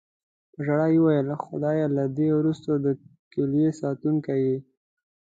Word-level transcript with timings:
په 0.53 0.59
ژړا 0.65 0.87
یې 0.93 0.99
وویل: 1.01 1.27
"خدایه، 1.43 1.87
له 1.97 2.03
دې 2.17 2.27
وروسته 2.39 2.71
د 2.83 2.85
کیلي 3.31 3.65
ساتونکی 3.81 4.39
یې". 4.47 4.57